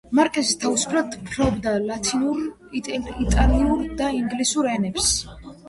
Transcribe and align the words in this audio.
მარკიზა 0.17 0.53
თავისუფლად 0.61 1.17
ფლობდა 1.27 1.73
ლათინურ, 1.83 2.41
იტალიურ 2.81 3.87
და 4.03 4.11
ინგლისურ 4.25 4.75
ენებს. 4.77 5.15